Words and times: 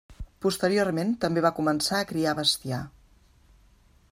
Posteriorment 0.43 1.11
també 1.25 1.43
van 1.47 1.55
començar 1.59 1.99
a 1.99 2.07
criar 2.13 2.33
bestiar. 2.43 2.81